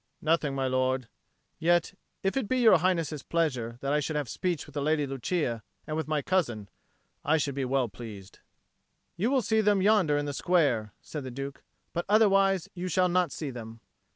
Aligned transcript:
"Nothing, 0.23 0.55
my 0.55 0.65
lord. 0.67 1.07
Yet 1.59 1.93
if 2.23 2.35
it 2.35 2.47
be 2.47 2.57
Your 2.57 2.79
Highness's 2.79 3.21
pleasure 3.21 3.77
that 3.81 3.93
I 3.93 3.99
should 3.99 4.15
have 4.15 4.27
speech 4.27 4.65
with 4.65 4.73
the 4.73 4.81
Lady 4.81 5.05
Lucia 5.05 5.61
and 5.85 5.95
with 5.95 6.07
my 6.07 6.23
cousin, 6.23 6.69
I 7.23 7.37
should 7.37 7.53
be 7.53 7.65
well 7.65 7.87
pleased." 7.87 8.39
"You 9.15 9.29
will 9.29 9.43
see 9.43 9.61
them 9.61 9.79
yonder 9.79 10.17
in 10.17 10.25
the 10.25 10.33
square," 10.33 10.95
said 11.01 11.23
the 11.23 11.29
Duke. 11.29 11.61
"But 11.93 12.05
otherwise 12.09 12.67
you 12.73 12.87
shall 12.87 13.09
not 13.09 13.31
see 13.31 13.51
them." 13.51 13.79